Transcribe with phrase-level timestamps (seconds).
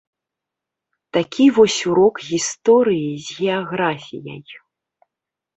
[1.17, 4.41] Такі вось урок гісторыі з геаграфіяй.